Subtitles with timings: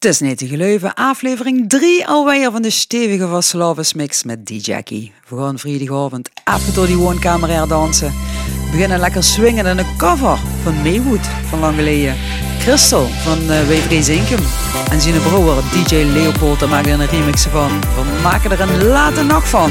[0.00, 5.12] Het is net Geleuven, aflevering 3 alweer van de stevige Vasslavens mix met D-Jackie.
[5.28, 8.08] We gaan vrijdagavond even door die woonkamer dansen.
[8.08, 12.16] We beginnen lekker swingen in een cover van Maywood van lang geleden.
[12.58, 14.44] Crystal van uh, W3 Zinkum.
[14.90, 17.80] En zijn broer DJ Leopold, daar maken een remix van.
[17.80, 19.70] We maken er een late nacht van.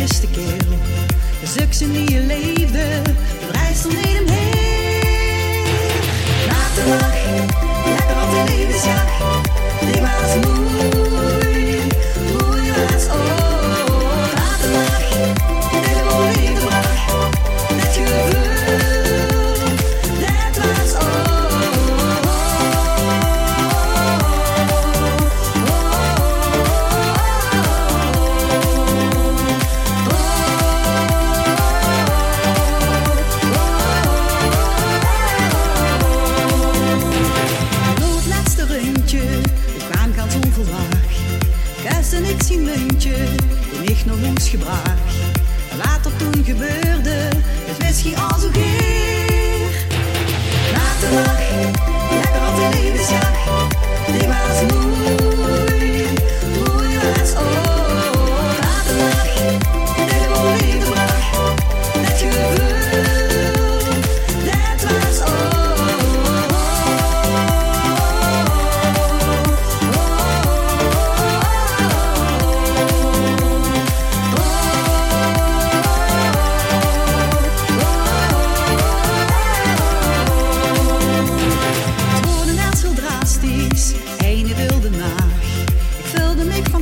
[0.00, 5.64] Dorstig is de zussen die je leefde, de reis om hem heen.
[6.48, 7.22] Laat de lach,
[7.84, 9.12] lekker op de levensjacht,
[9.80, 10.99] die was mooi,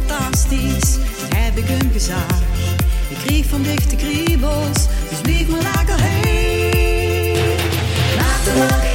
[0.08, 0.96] fantastisch,
[1.36, 2.40] heb ik een gezaag.
[3.08, 7.56] Ik kreeg van dichte kriebels, dus bleef maar lekker heen.
[8.44, 8.87] de we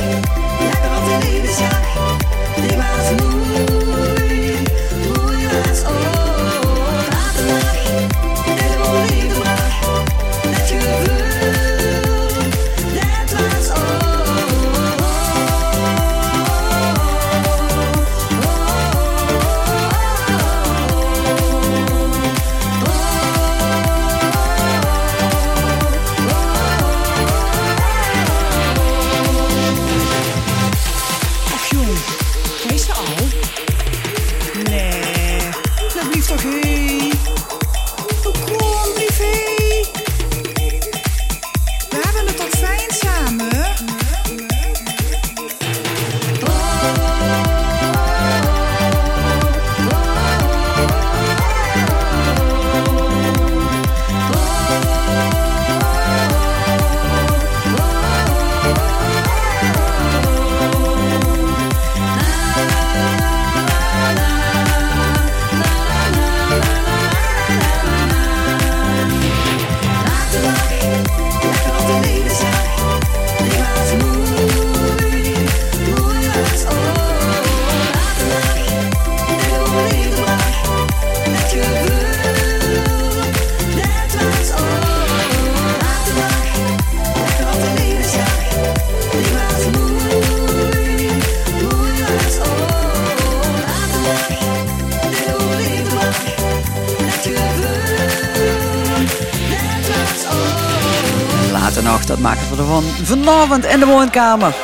[103.23, 104.55] vanavond in de woonkamer.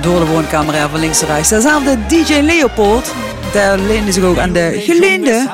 [0.00, 1.48] Door de woonkamer van links naar rechts.
[1.48, 3.12] Dezelfde DJ Leopold.
[3.52, 5.50] Daar leende zich ook aan de geleende.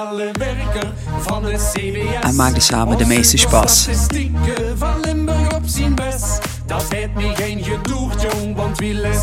[2.20, 3.88] En maakte samen de meeste spas.
[6.66, 9.17] Dat heeft me geen gedoe, jong, want wie les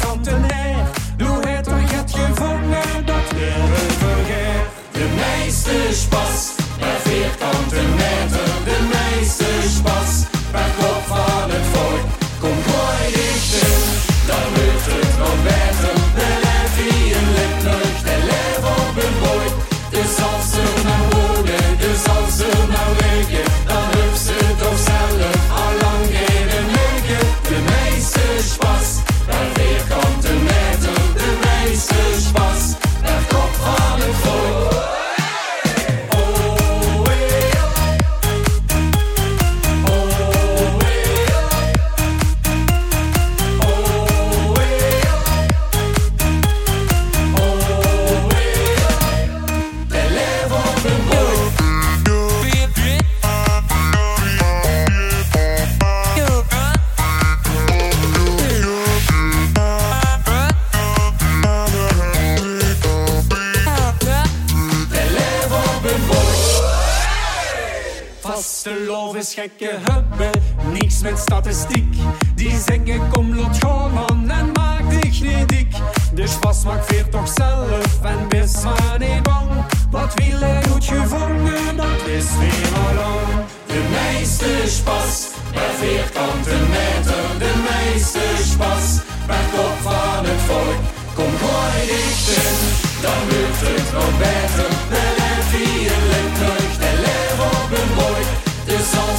[69.35, 70.31] gekke hebben
[70.73, 71.95] niks met statistiek.
[72.35, 75.75] Die zeggen kom lot gewoon en maak dich niet dik.
[76.13, 79.49] Dus vast maak veer toch zelf en best maar niet bang.
[79.91, 83.45] Wat wil hij goed gevonden, dat is weer al lang.
[83.67, 88.85] De meeste spas, per vierkante meter, de meeste spas.
[89.25, 90.81] Per kop van het volk,
[91.13, 92.55] kom gooi dicht in,
[93.01, 95.14] dan wordt het nog beter.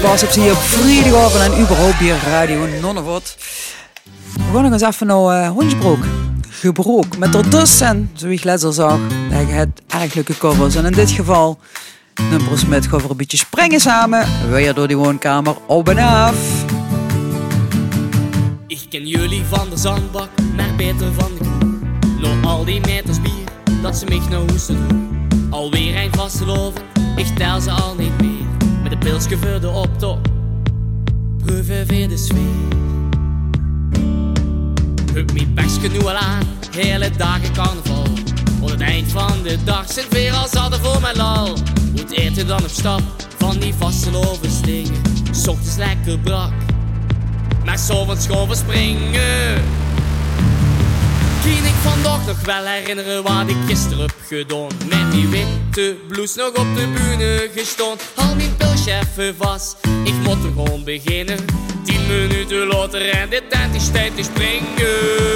[0.00, 3.36] De heb je hier op vrijdagavond en überhaupt hier Radio Nonnevot.
[4.32, 6.04] We gaan nog eens even naar uh, Hondsbroek.
[6.48, 7.18] Gebroek.
[7.18, 8.98] Met er dus en, zoals ik net al zag,
[9.30, 10.74] je het erg leuke covers.
[10.74, 11.58] En in dit geval,
[12.30, 14.26] nummers met gewoon een beetje springen samen.
[14.50, 16.64] Weer door die woonkamer op en af.
[18.66, 22.20] Ik ken jullie van de zandbak, maar beter van de kroeg.
[22.20, 24.86] Nog al die meters bier, dat ze mich nou hoesten.
[25.50, 26.82] Alweer een vasteloven,
[27.16, 28.37] ik tel ze al niet meer.
[28.88, 30.28] Met de voor de optocht,
[31.44, 32.38] proeven weer de sfeer.
[35.12, 38.06] Hup mijn bekje nu al aan, hele dagen carnaval.
[38.60, 41.56] Op het eind van de dag zit weer als hadden voor mijn lal.
[41.96, 43.02] Moet eten dan op stap,
[43.38, 45.02] van die vasteloven stingen.
[45.30, 46.52] S ochtends lekker brak,
[47.64, 49.62] maar s'avonds gewoon verspringen.
[51.48, 54.68] Kan ik vandaag nog wel herinneren wat ik gisteren heb gedaan.
[54.88, 57.96] Met die witte blouse nog op de bühne gestaan.
[58.14, 61.38] Al mijn pilsje even vast, ik moet er gewoon beginnen.
[61.84, 65.27] Tien minuten later en dit tijd is tijd te springen.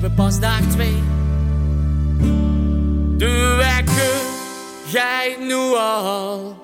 [0.00, 1.02] Hebben pas dag twee.
[3.16, 4.20] De wekker,
[4.92, 6.56] jij nu al.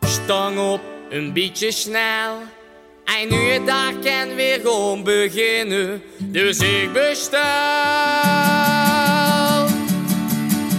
[0.00, 2.36] Stang op, een beetje snel.
[3.04, 6.02] En nu daar kan weer gewoon beginnen.
[6.18, 7.40] Dus ik bestel.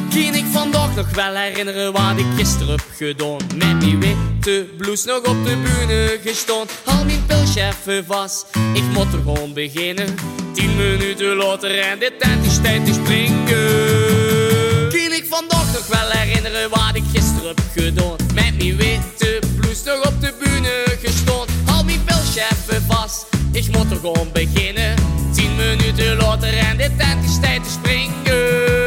[0.10, 5.18] Kan ik vandaag nog wel herinneren wat ik gisteren heb Met die witte blouse nog
[5.18, 7.20] op de bühne gestaan Al mijn
[7.56, 10.16] even vast, ik moet er gewoon beginnen
[10.54, 14.90] Tien minuten later en dit tijd is tijd te springen.
[14.90, 18.16] Kan ik vandaag nog wel herinneren wat ik gisteren heb gedaan?
[18.34, 21.48] Met mijn witte blouse nog op de bühne gestaan.
[21.76, 24.96] Al mijn pilsje even vast, ik moet er gewoon beginnen.
[25.34, 28.81] Tien minuten later en dit tijd is tijd te springen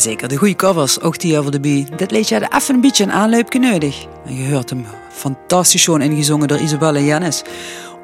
[0.00, 0.28] zeker.
[0.28, 1.96] De goede covers, ook die over de bie.
[1.96, 4.06] Dit liedje had even een beetje een aanloopje nodig.
[4.24, 7.42] En je hoort hem fantastisch schoon ingezongen door Isabelle Jannes.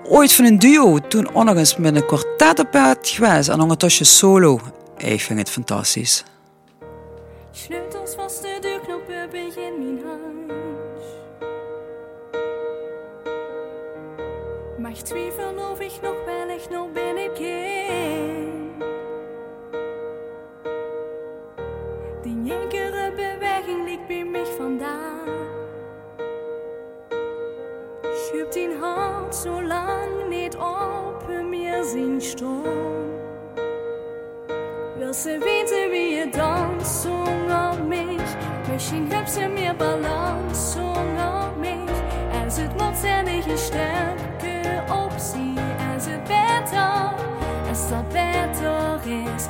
[0.09, 4.61] ooit van een duo, toen ook met een kwartet op het geweest en tasje solo.
[4.97, 6.25] Ik vind het fantastisch.
[7.53, 11.05] Sleutels vast de deurknoppen begin mijn huis.
[14.79, 16.26] Maar ik twijfel of ik nog
[22.51, 25.29] enkele beweging liep bij mij vandaan.
[28.03, 33.15] Schub die hart zo lang niet op mir zien stroom.
[34.99, 36.29] Wil ze weten wie je
[36.83, 38.17] zong op mij.
[38.73, 41.85] Misschien heb ze meer balans, op mij.
[42.45, 45.55] Als het moet zijn je sterke optie.
[45.95, 47.13] Als het beter,
[47.69, 49.01] als dat beter
[49.35, 49.47] is.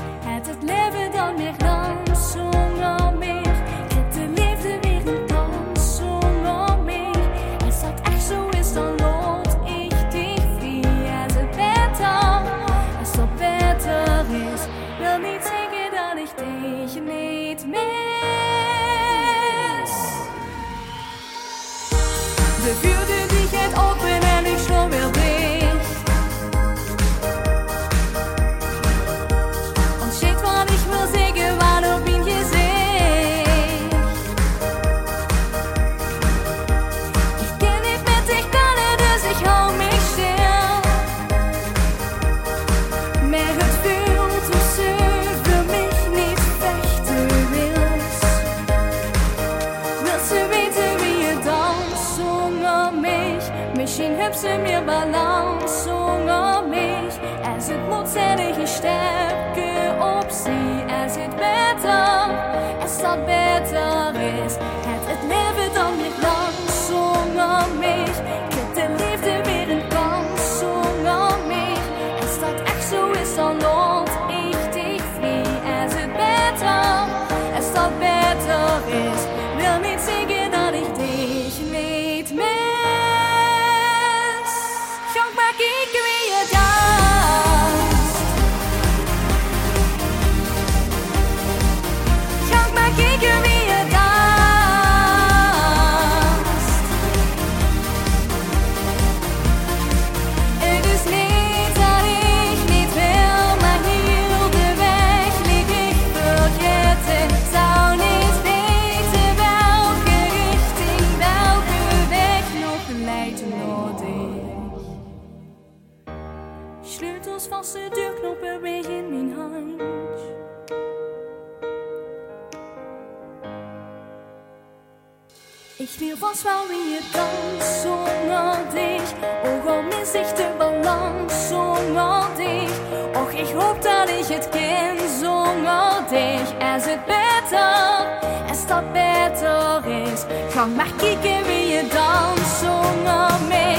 [126.36, 129.10] Wie je danst zonder dich.
[129.44, 132.70] Ook al mis ik de balans zonder dich.
[133.14, 136.72] Och, ik hoop dat ik het ken zonder dich.
[136.72, 138.06] Als het beter,
[138.48, 140.24] als dat beter is.
[140.52, 143.78] Ga maar kijken wie je danst zonder mij.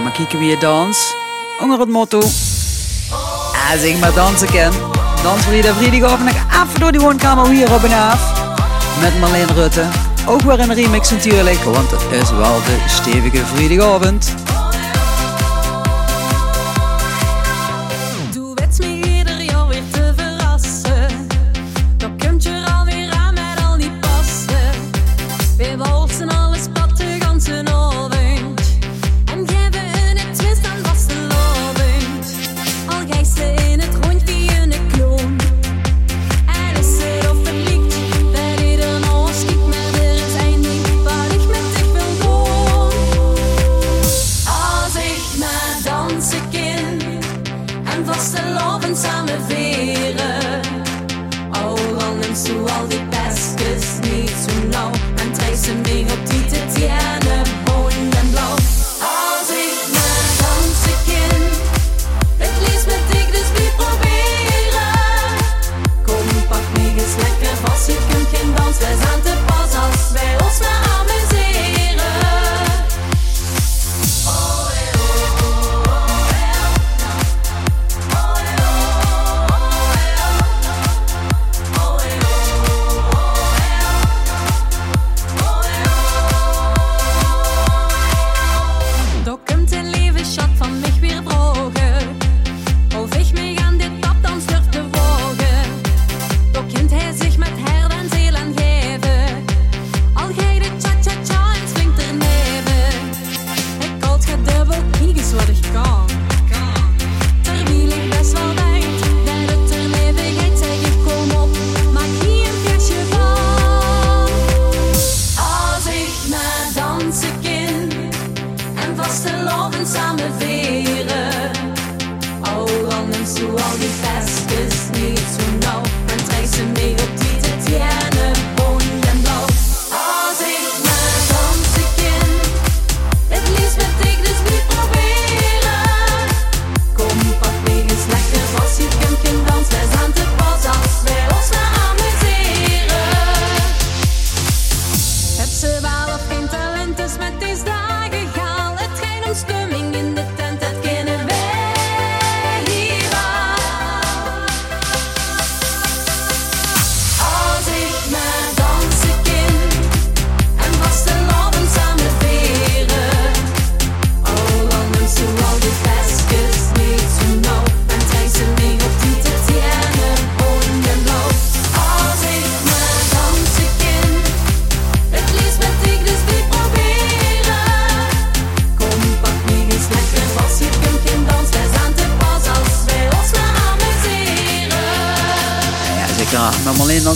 [0.00, 1.14] maar kijken wie je dans.
[1.60, 2.20] Onder het motto.
[3.52, 4.72] Ah, zeg maar dansen ken.
[5.22, 8.32] Dans voor je de vrijdagavond even door die woonkamer hier op en af.
[9.00, 9.84] Met Marleen Rutte.
[10.26, 14.43] Ook weer een remix natuurlijk, want het is wel de stevige vrijdagavond.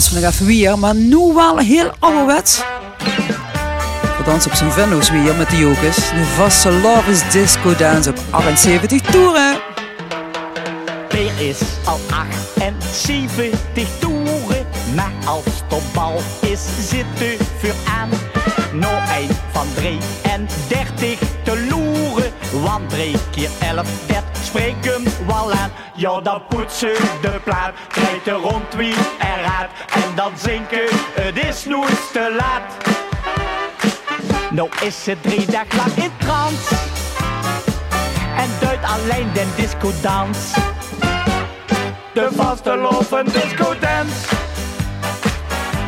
[0.09, 2.61] We nog even weer, maar nu wel heel ouderwets.
[4.17, 5.95] We dansen op zijn venlo's weer met de jokers.
[5.95, 9.59] De vaste Lovers Disco Dance op 78 toeren.
[11.07, 18.09] Peer is al 78 toeren, maar als op bal is, zit de vuur aan.
[18.73, 21.28] Nou een van 33 te loeren,
[22.61, 25.71] want 3 keer 11, dat spreekt hem wel aan.
[25.95, 29.69] Ja, dan poetsen de plaat, krijgt er rond wie eruit.
[29.93, 32.97] En dan zinken, het is nooit te laat.
[34.51, 36.75] Nou is het drie dagen lang in trance.
[38.37, 40.37] En duidt alleen den disco dans.
[42.13, 44.35] De vaste loven disco dance.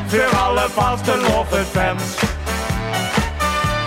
[0.08, 2.04] Voor alle vaste loven fans.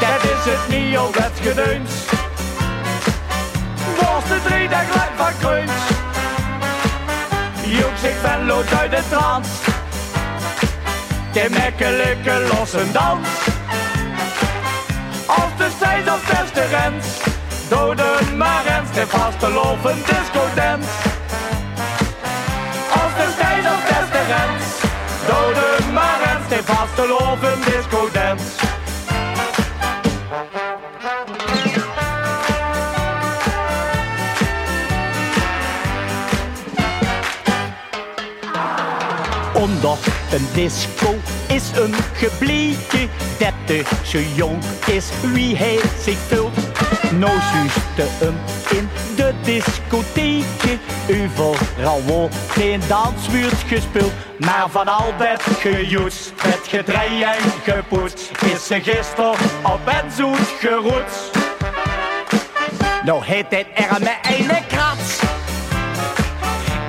[0.01, 2.14] Dat is het niet het gedeuns.
[4.29, 5.71] De drie dagen lang van kreuns.
[7.63, 9.51] Joek zich Venlo uit de trance.
[11.33, 13.29] De mekkelijke losse dans.
[15.27, 15.69] Als de
[16.13, 17.07] of beste rens.
[17.69, 20.89] Doden maar eens de vaste loven disco dance.
[22.91, 23.29] Als de
[23.75, 24.65] of beste rens.
[25.27, 27.07] Doden maar eens de vaste
[27.65, 28.09] disco
[40.31, 41.15] een disco
[41.47, 46.57] is een gebleken de jong is wie hij zich vult.
[47.19, 48.35] Nou zuiste hem
[48.79, 50.79] in de discotheek.
[51.39, 54.13] Overal wordt geen danswoord gespeeld.
[54.39, 59.31] Maar van al dat gejoets, het gedrei en gepoets, is ze gisteren
[59.63, 61.31] op en zoet geroet.
[63.05, 65.19] Nou heet dit er met een krats.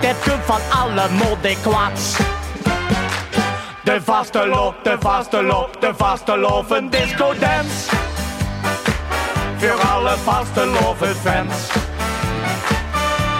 [0.01, 2.35] Dat komt van alle mode kwats.
[3.86, 7.95] De vaste loop, de vaste loop, de vaste loop, een disco dance.
[9.58, 11.54] Voor alle vaste loven fans.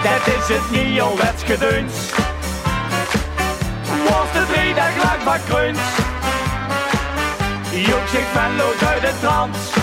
[0.02, 0.70] Dat is het
[1.18, 1.92] het gedeuns.
[4.08, 5.78] Was de drie dagen lang van kreuns.
[7.70, 9.80] Joek zich venloos uit de trance.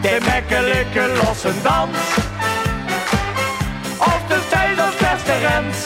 [0.00, 1.98] De mekkelijke losse dans.
[3.98, 5.76] Of de tijd als beste rens.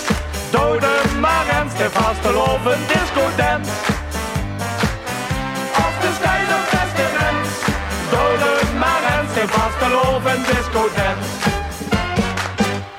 [0.51, 1.50] Doden maar
[1.81, 3.71] de vaste loven disco dance.
[5.85, 7.49] Of de stijl als beste rens.
[8.11, 11.31] Doden maar eens de vaste loven disco dance.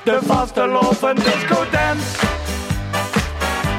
[0.02, 2.10] De vaste loven disco dance.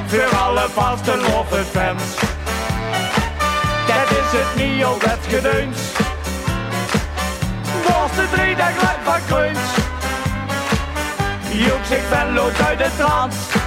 [0.08, 2.04] Voor alle vaste loven fans.
[3.88, 5.78] Dat is het niet al het gedeuns.
[7.88, 9.70] Was de drie dagen van kreuns.
[11.50, 13.62] Joek zich venloos uit de trance.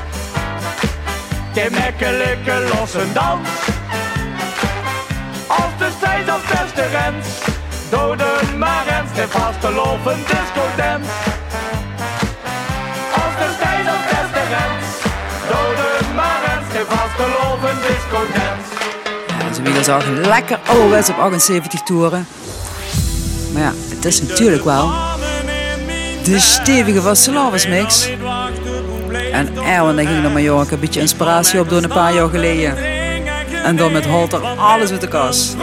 [1.57, 3.49] De mekkelijke losse dans.
[5.47, 7.27] Als de steeds als beste rens.
[7.91, 11.11] Doden maar eens de vaste loven disco dance.
[13.15, 14.85] Als de steeds als beste rens.
[15.51, 18.71] Doden maar eens de vaste loven disco dance.
[19.39, 22.27] Ja, zo wie dat zag, lekker ouderwets op 78 toeren.
[23.53, 24.93] Maar ja, het is natuurlijk wel
[26.23, 27.31] de stevige vaste
[27.69, 28.09] mix.
[29.37, 32.77] En Erwin daar ging naar Mallorca een beetje inspiratie op door een paar jaar geleden.
[33.65, 35.57] En dan met Halter alles uit de kast.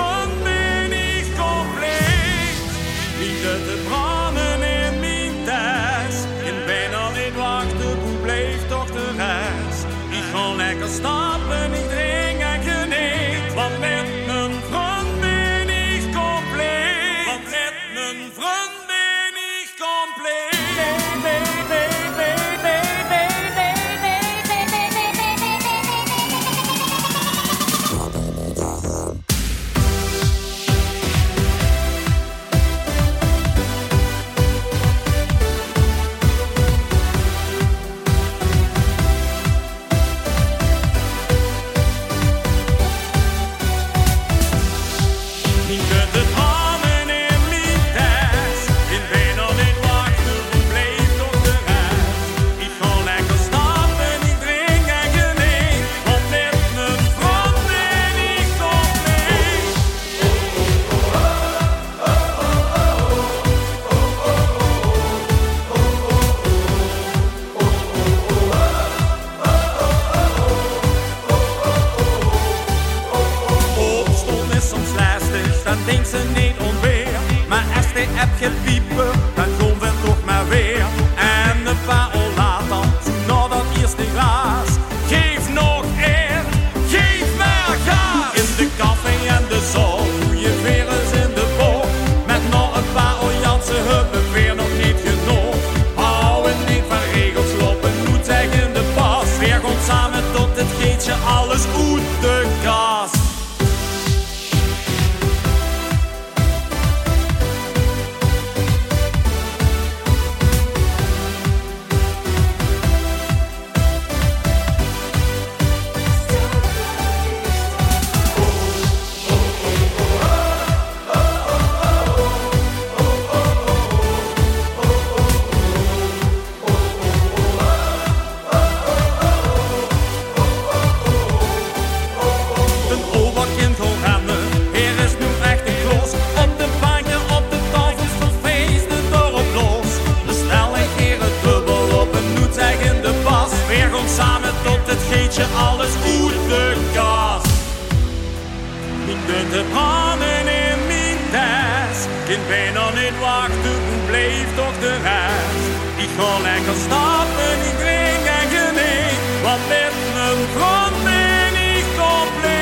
[156.03, 159.19] Ik kon lekker stappen, ik drink en geniet.
[159.43, 159.93] Wat met
[160.25, 162.53] een grond ben ik compleet.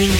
[0.00, 0.16] Mijn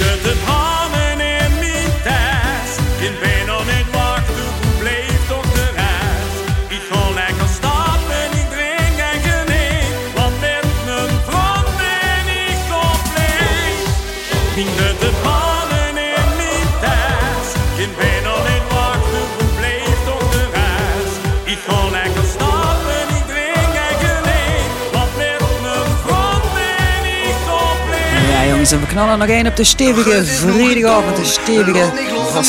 [28.70, 31.92] We knallen nog één op de stevige vrijdagavond, de stevige
[32.32, 32.44] van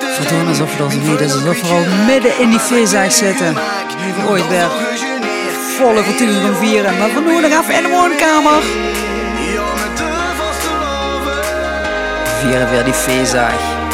[0.00, 3.54] Het doen alsof we dat niet is, alsof we al midden in die feestdag zitten.
[4.16, 4.68] Die ooit weer
[5.76, 6.98] volle vertuiging van vieren.
[6.98, 8.62] Maar we doen nog even in de woonkamer.
[12.40, 13.87] Vieren weer die feestdag.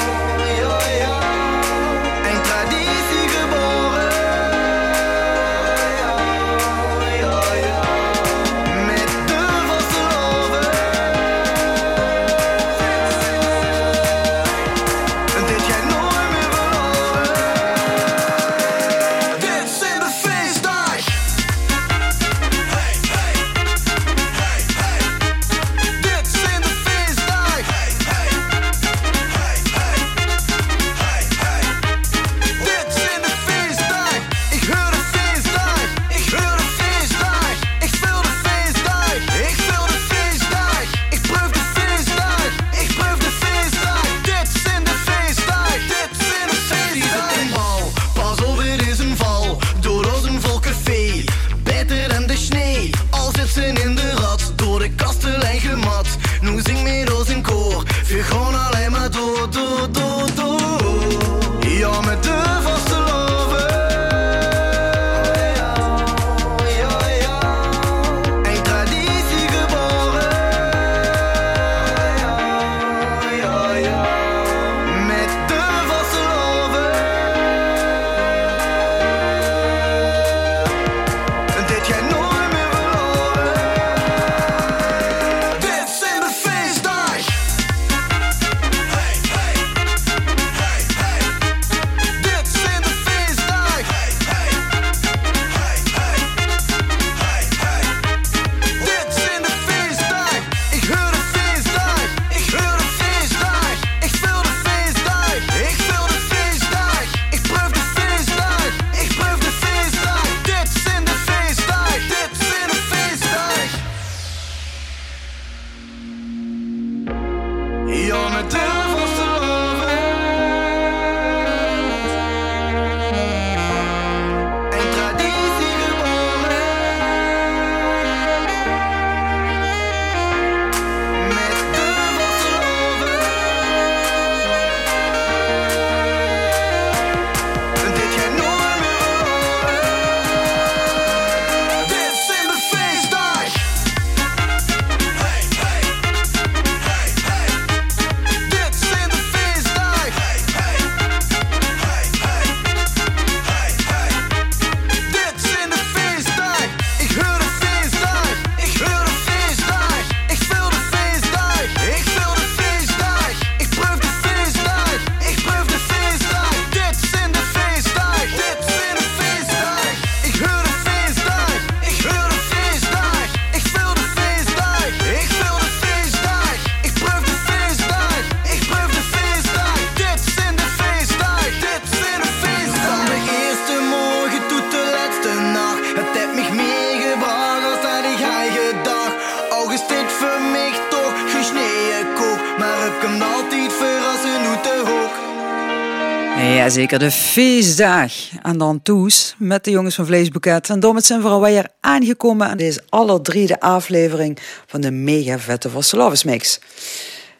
[196.44, 198.12] Ja, zeker de feestdag.
[198.42, 200.70] En dan toes met de jongens van Vleesboeket.
[200.70, 206.24] En daarmee zijn we alweer aangekomen aan deze allerdriede aflevering van de mega vette Vastelovens
[206.24, 206.58] mix.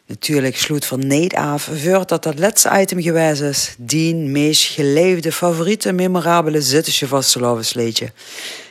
[0.07, 3.75] Natuurlijk sloot van niet af voordat dat het laatste item geweest is.
[3.77, 8.11] Die meest geleefde, favoriete, memorabele Zittische Vastelovens liedje.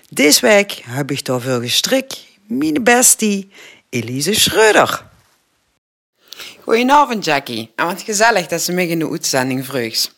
[0.08, 3.50] Deze week heb ik daarvoor gestrikt mijn bestie
[3.88, 5.12] Elise Schreuder.
[6.60, 7.72] Goedenavond, Jackie.
[7.76, 10.10] En wat gezellig dat ze mij in de uitzending vroegs.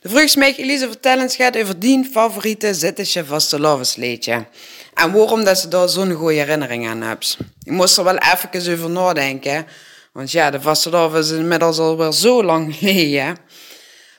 [0.00, 4.46] De mij Elise vertellen gaat over die favoriete Zittische vastelovensliedje.
[4.94, 7.36] En waarom dat ze daar zo'n goede herinnering aan hebt.
[7.62, 9.66] Ik moest er wel even over nadenken.
[10.12, 13.36] Want ja, de vastelovens is inmiddels alweer zo lang geleden.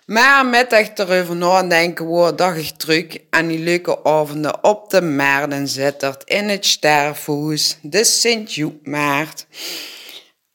[0.06, 5.68] Maar met echt erover nadenken wordt ik terug aan die leuke avonden op de Maarden
[5.68, 9.46] zittert in het Sterfhuis, de Sint-Joepmaart.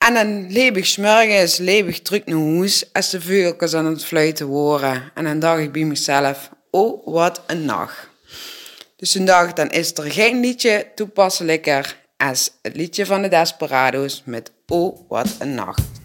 [0.06, 4.04] En dan leef ik smorgens, leef ik terug naar huis als de vogeltjes aan het
[4.04, 5.10] fluiten worden.
[5.14, 8.08] En dan dacht ik bij mezelf, oh wat een nacht.
[8.96, 14.22] Dus dacht ik, dan is er geen liedje toepasselijker als het liedje van de Desperado's
[14.24, 15.95] met oh wat een nacht.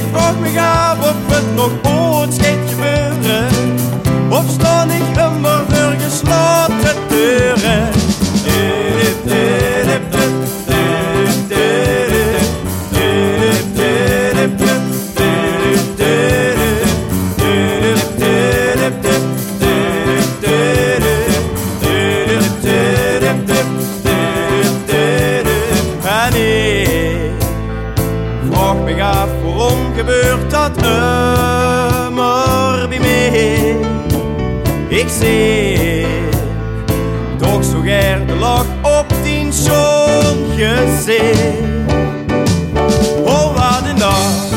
[0.00, 3.48] Ik vraag me af of het nog ooit gaat gebeuren.
[4.30, 7.88] Of sta ik immer voor gesloten deuren?
[8.44, 9.79] En
[35.20, 36.06] Zie
[37.38, 41.92] toch zo ger de lach op die zo'n gezicht.
[43.24, 44.48] Oh wat een dag.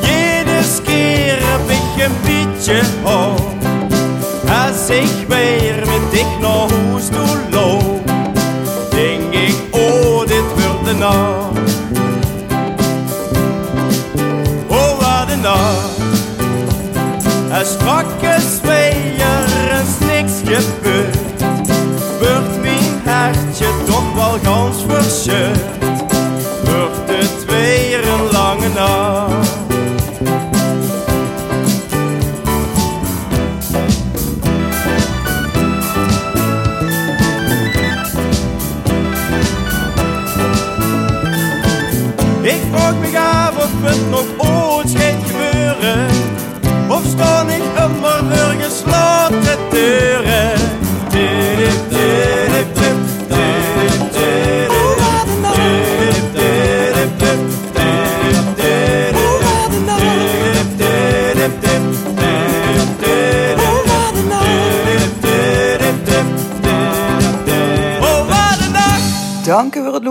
[0.00, 3.40] Jedes keer heb ik een beetje hoop.
[4.64, 8.06] Als ik weer met dich naar huis toe loop,
[8.90, 11.58] denk ik, oh dit wordt de nacht.
[14.68, 15.98] Oh wat een nacht.
[17.52, 18.79] Er strakke zweer
[20.56, 21.16] gebeurd.
[22.18, 25.58] Wordt mijn hartje toch wel gans verscheurd.
[26.64, 29.58] Wordt het weer een lange nacht.
[42.42, 46.06] Ik vraag me af of het nog ooit gaat gebeuren.
[46.88, 50.29] Of sta ik immer voor gesloten deuren?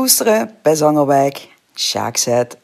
[0.09, 1.47] Luisteren bij Zangerwijk.
[1.75, 2.57] Sjaak zet.